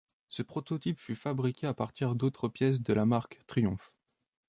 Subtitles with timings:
[0.27, 3.91] Ce prototype fut fabriqué à partir d'autres pièces de la marque Triumph.